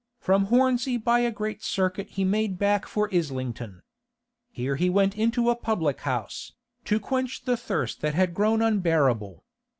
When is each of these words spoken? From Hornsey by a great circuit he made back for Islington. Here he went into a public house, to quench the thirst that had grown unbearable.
From 0.19 0.45
Hornsey 0.45 0.97
by 0.97 1.19
a 1.19 1.29
great 1.29 1.61
circuit 1.61 2.09
he 2.09 2.23
made 2.23 2.57
back 2.57 2.87
for 2.87 3.07
Islington. 3.13 3.83
Here 4.49 4.75
he 4.75 4.89
went 4.89 5.15
into 5.15 5.51
a 5.51 5.55
public 5.55 5.99
house, 6.01 6.53
to 6.85 6.99
quench 6.99 7.43
the 7.43 7.55
thirst 7.55 8.01
that 8.01 8.15
had 8.15 8.33
grown 8.33 8.63
unbearable. 8.63 9.43